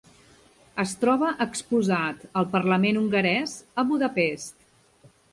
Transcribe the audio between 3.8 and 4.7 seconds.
a Budapest.